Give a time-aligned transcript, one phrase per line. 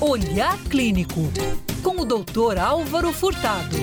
[0.00, 1.20] Olhar Clínico,
[1.82, 2.58] com o Dr.
[2.58, 3.76] Álvaro Furtado.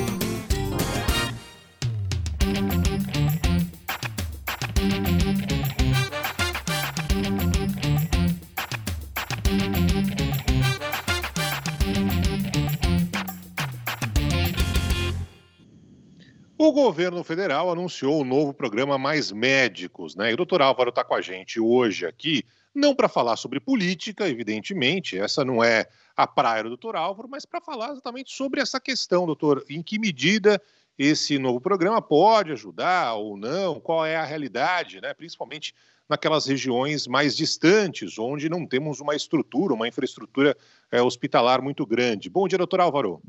[16.58, 20.32] O governo federal anunciou o novo programa Mais Médicos, né?
[20.32, 24.28] E o doutor Álvaro está com a gente hoje aqui, não para falar sobre política,
[24.28, 28.80] evidentemente, essa não é a praia do doutor Álvaro, mas para falar exatamente sobre essa
[28.80, 30.62] questão, doutor, em que medida
[30.98, 35.14] esse novo programa pode ajudar ou não, qual é a realidade, né?
[35.14, 35.74] Principalmente
[36.08, 40.56] naquelas regiões mais distantes, onde não temos uma estrutura, uma infraestrutura
[40.92, 42.30] é, hospitalar muito grande.
[42.30, 43.22] Bom dia, doutor Álvaro.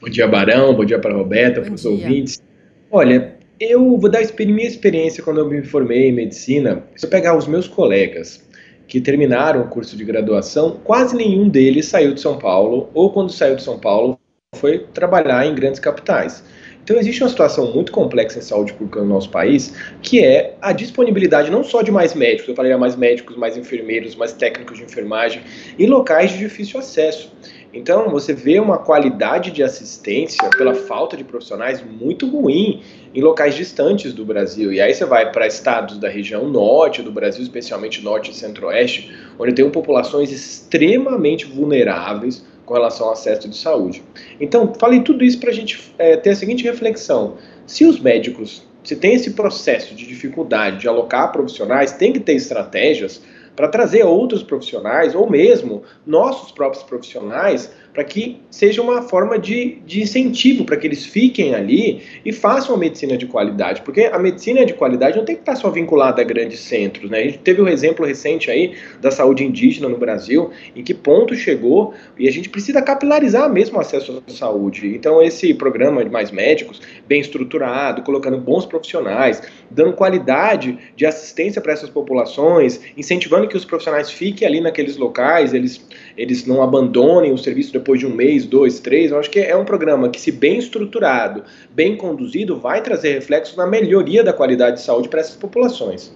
[0.00, 0.74] Bom dia, Barão.
[0.74, 2.42] Bom dia para a Roberta, para os ouvintes.
[2.90, 6.82] Olha, eu vou dar minha experiência quando eu me formei em medicina.
[6.96, 8.42] Se eu pegar os meus colegas
[8.88, 13.32] que terminaram o curso de graduação, quase nenhum deles saiu de São Paulo, ou quando
[13.32, 14.18] saiu de São Paulo,
[14.56, 16.44] foi trabalhar em grandes capitais.
[16.82, 20.72] Então existe uma situação muito complexa em saúde pública no nosso país, que é a
[20.72, 24.84] disponibilidade não só de mais médicos, eu falei mais médicos, mais enfermeiros, mais técnicos de
[24.84, 25.42] enfermagem,
[25.78, 27.32] em locais de difícil acesso.
[27.72, 32.82] Então, você vê uma qualidade de assistência pela falta de profissionais muito ruim
[33.14, 34.72] em locais distantes do Brasil.
[34.72, 39.10] E aí você vai para estados da região norte do Brasil, especialmente norte e centro-oeste,
[39.38, 44.02] onde tem populações extremamente vulneráveis com relação ao acesso de saúde.
[44.38, 48.66] Então, falei tudo isso para a gente é, ter a seguinte reflexão: se os médicos,
[48.84, 53.22] se tem esse processo de dificuldade de alocar profissionais, tem que ter estratégias
[53.54, 59.78] para trazer outros profissionais, ou mesmo nossos próprios profissionais, para que seja uma forma de,
[59.86, 63.82] de incentivo para que eles fiquem ali e façam a medicina de qualidade.
[63.82, 67.10] Porque a medicina de qualidade não tem que estar só vinculada a grandes centros.
[67.10, 67.18] Né?
[67.18, 71.34] A gente teve um exemplo recente aí da saúde indígena no Brasil, em que ponto
[71.34, 74.88] chegou, e a gente precisa capilarizar mesmo o acesso à saúde.
[74.94, 81.60] Então, esse programa de mais médicos, bem estruturado, colocando bons profissionais, dando qualidade de assistência
[81.60, 85.86] para essas populações, incentivando que os profissionais fiquem ali naqueles locais, eles,
[86.16, 89.10] eles não abandonem o serviço depois de um mês, dois, três.
[89.10, 93.56] Eu acho que é um programa que, se bem estruturado, bem conduzido, vai trazer reflexos
[93.56, 96.14] na melhoria da qualidade de saúde para essas populações.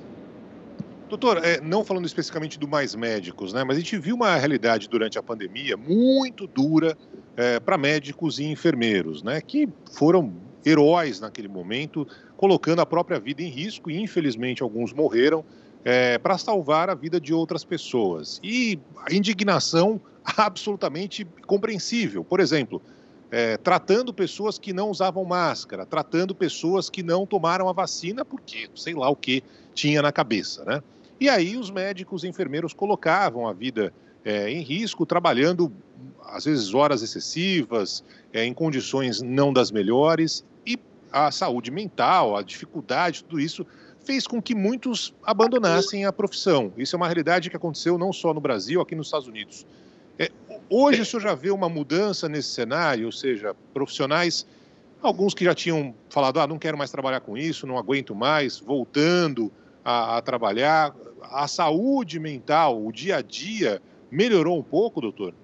[1.08, 4.88] Doutor, é, não falando especificamente do Mais Médicos, né, mas a gente viu uma realidade
[4.88, 6.96] durante a pandemia muito dura
[7.36, 10.32] é, para médicos e enfermeiros, né, que foram
[10.64, 12.06] heróis naquele momento,
[12.36, 15.44] colocando a própria vida em risco e, infelizmente, alguns morreram
[15.84, 18.40] é, para salvar a vida de outras pessoas.
[18.42, 18.76] E
[19.08, 20.00] a indignação
[20.36, 22.24] absolutamente compreensível.
[22.24, 22.82] Por exemplo,
[23.30, 28.68] é, tratando pessoas que não usavam máscara, tratando pessoas que não tomaram a vacina porque
[28.74, 29.42] sei lá o que
[29.74, 30.82] tinha na cabeça, né?
[31.18, 33.92] E aí os médicos e enfermeiros colocavam a vida
[34.24, 35.72] é, em risco, trabalhando
[36.24, 40.78] às vezes horas excessivas, é, em condições não das melhores, e
[41.12, 43.66] a saúde mental, a dificuldade, tudo isso
[44.04, 46.72] fez com que muitos abandonassem a profissão.
[46.76, 49.66] Isso é uma realidade que aconteceu não só no Brasil, aqui nos Estados Unidos.
[50.18, 50.30] É,
[50.70, 54.46] hoje o senhor já vê uma mudança nesse cenário, ou seja, profissionais,
[55.02, 58.58] alguns que já tinham falado, ah, não quero mais trabalhar com isso, não aguento mais,
[58.58, 59.52] voltando
[59.84, 60.94] a, a trabalhar.
[61.22, 65.34] A saúde mental, o dia a dia, melhorou um pouco, doutor?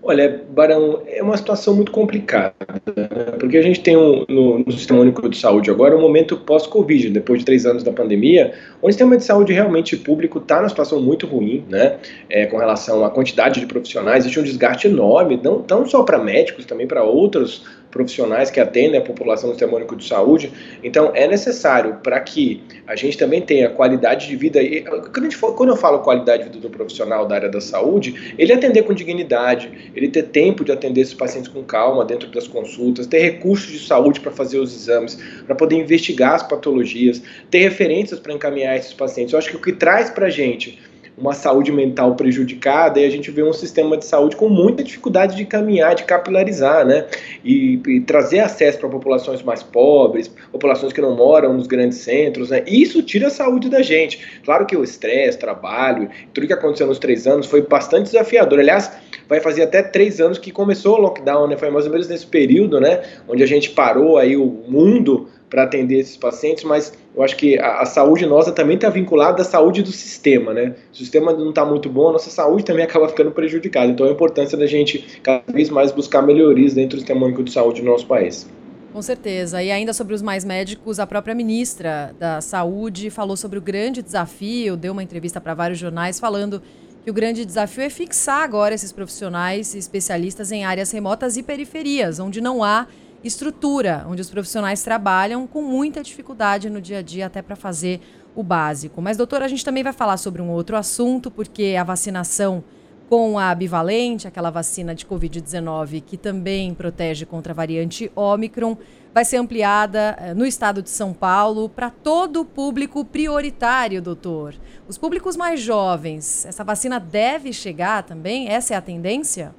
[0.00, 2.54] Olha, Barão, é uma situação muito complicada,
[2.96, 3.08] né?
[3.38, 7.10] porque a gente tem um, no, no, Sistema Único de Saúde agora um momento pós-Covid,
[7.10, 10.68] depois de três anos da pandemia, onde o sistema de saúde realmente público está numa
[10.68, 11.96] situação muito ruim, né,
[12.30, 16.18] é, com relação à quantidade de profissionais, existe um desgaste enorme, não, não só para
[16.18, 20.52] médicos, também para outros profissionais que atendem a população do Sistema Único de Saúde.
[20.82, 24.62] Então, é necessário para que a gente também tenha qualidade de vida.
[24.62, 28.82] E, quando eu falo qualidade de vida do profissional da área da saúde, ele atender
[28.82, 33.20] com dignidade, ele ter tempo de atender esses pacientes com calma dentro das consultas, ter
[33.20, 38.32] recursos de saúde para fazer os exames, para poder investigar as patologias, ter referências para
[38.32, 39.32] encaminhar esses pacientes.
[39.32, 40.78] Eu acho que o que traz para a gente
[41.20, 45.36] uma saúde mental prejudicada e a gente vê um sistema de saúde com muita dificuldade
[45.36, 47.06] de caminhar, de capilarizar, né?
[47.44, 52.50] E, e trazer acesso para populações mais pobres, populações que não moram nos grandes centros,
[52.50, 52.62] né?
[52.66, 54.40] Isso tira a saúde da gente.
[54.44, 58.60] Claro que o estresse, trabalho, tudo que aconteceu nos três anos foi bastante desafiador.
[58.60, 58.92] Aliás,
[59.28, 61.56] vai fazer até três anos que começou o lockdown, né?
[61.56, 63.02] Foi mais ou menos nesse período, né?
[63.28, 67.58] Onde a gente parou aí o mundo para atender esses pacientes, mas eu acho que
[67.58, 70.74] a, a saúde nossa também está vinculada à saúde do sistema, né?
[70.92, 73.90] Se o sistema não está muito bom, a nossa saúde também acaba ficando prejudicada.
[73.90, 77.52] Então a importância da gente cada vez mais buscar melhorias dentro do sistema único de
[77.52, 78.48] saúde do nosso país.
[78.92, 79.62] Com certeza.
[79.62, 84.02] E ainda sobre os mais médicos, a própria ministra da Saúde falou sobre o grande
[84.02, 86.62] desafio, deu uma entrevista para vários jornais falando
[87.04, 92.18] que o grande desafio é fixar agora esses profissionais especialistas em áreas remotas e periferias,
[92.18, 92.86] onde não há
[93.22, 98.00] estrutura, onde os profissionais trabalham com muita dificuldade no dia a dia até para fazer
[98.34, 99.02] o básico.
[99.02, 102.62] Mas, doutora, a gente também vai falar sobre um outro assunto, porque a vacinação
[103.08, 108.76] com a bivalente, aquela vacina de Covid-19 que também protege contra a variante Omicron,
[109.14, 114.54] vai ser ampliada eh, no estado de São Paulo para todo o público prioritário, doutor.
[114.86, 118.48] Os públicos mais jovens, essa vacina deve chegar também?
[118.48, 119.54] Essa é a tendência?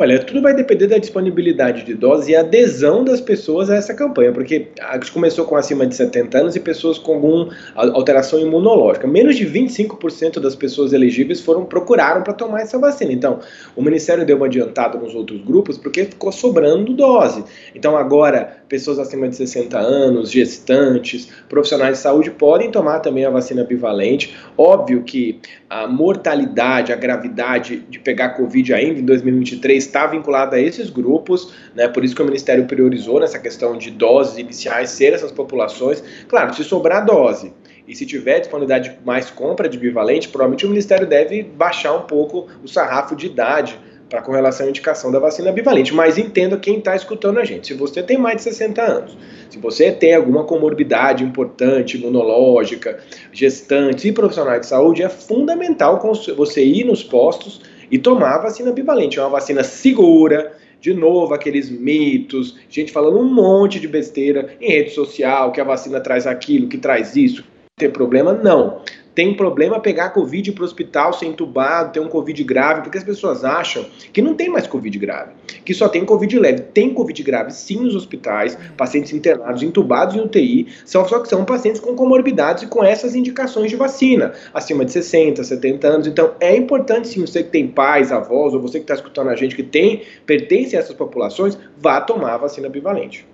[0.00, 4.32] Olha, tudo vai depender da disponibilidade de doses e adesão das pessoas a essa campanha,
[4.32, 9.06] porque a gente começou com acima de 70 anos e pessoas com alguma alteração imunológica.
[9.06, 13.12] Menos de 25% das pessoas elegíveis foram procuraram para tomar essa vacina.
[13.12, 13.40] Então,
[13.76, 17.44] o Ministério deu uma adiantada nos outros grupos porque ficou sobrando dose.
[17.74, 23.30] Então, agora, pessoas acima de 60 anos, gestantes, profissionais de saúde podem tomar também a
[23.30, 24.34] vacina bivalente.
[24.56, 30.60] Óbvio que a mortalidade, a gravidade de pegar Covid ainda em 2023 está vinculada a
[30.60, 31.88] esses grupos, né?
[31.88, 36.02] Por isso que o Ministério priorizou nessa questão de doses iniciais ser essas populações.
[36.28, 37.52] Claro, se sobrar dose
[37.88, 42.46] e se tiver disponibilidade mais compra de bivalente, provavelmente o Ministério deve baixar um pouco
[42.62, 43.76] o sarrafo de idade
[44.10, 45.94] para com relação à indicação da vacina bivalente.
[45.94, 47.68] Mas entenda quem está escutando a gente.
[47.68, 49.16] Se você tem mais de 60 anos,
[49.48, 52.98] se você tem alguma comorbidade importante, imunológica,
[53.32, 56.02] gestante e profissionais de saúde, é fundamental
[56.36, 59.18] você ir nos postos e tomar a vacina bivalente.
[59.18, 64.72] É uma vacina segura, de novo aqueles mitos, gente falando um monte de besteira em
[64.72, 67.44] rede social, que a vacina traz aquilo, que traz isso,
[67.76, 68.82] tem problema, não
[69.14, 73.04] tem problema pegar Covid para o hospital, ser entubado, ter um Covid grave, porque as
[73.04, 75.32] pessoas acham que não tem mais Covid grave,
[75.64, 76.60] que só tem Covid leve.
[76.62, 81.44] Tem Covid grave sim nos hospitais, pacientes internados, entubados em UTI, só, só que são
[81.44, 86.06] pacientes com comorbidades e com essas indicações de vacina, acima de 60, 70 anos.
[86.06, 89.36] Então é importante sim, você que tem pais, avós, ou você que está escutando a
[89.36, 93.26] gente que tem, pertence a essas populações, vá tomar a vacina bivalente.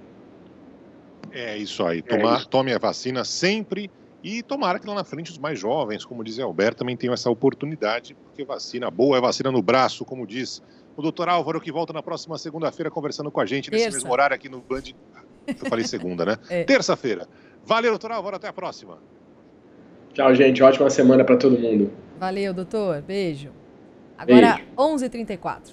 [1.33, 2.49] É isso aí, tomar, é isso.
[2.49, 3.91] tome a vacina sempre
[4.29, 7.31] e tomara que lá na frente os mais jovens, como diz Alberto, também tenham essa
[7.31, 10.61] oportunidade, porque vacina boa é vacina no braço, como diz
[10.97, 13.99] o doutor Álvaro, que volta na próxima segunda-feira conversando com a gente nesse Terça.
[13.99, 14.83] mesmo horário aqui no Band.
[15.47, 16.39] Eu falei segunda, né?
[16.51, 16.65] É.
[16.65, 17.29] Terça-feira.
[17.65, 18.99] Valeu, doutor Álvaro, até a próxima.
[20.13, 20.61] Tchau, gente.
[20.61, 21.93] Ótima semana para todo mundo.
[22.19, 23.03] Valeu, doutor.
[23.03, 23.53] Beijo.
[24.19, 25.73] Agora, 11h34.